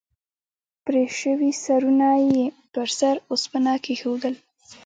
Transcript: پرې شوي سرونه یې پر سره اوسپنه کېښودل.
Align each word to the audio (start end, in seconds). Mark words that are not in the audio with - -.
پرې 0.85 1.03
شوي 1.19 1.51
سرونه 1.63 2.09
یې 2.29 2.43
پر 2.73 2.87
سره 2.99 3.19
اوسپنه 3.31 3.73
کېښودل. 3.83 4.35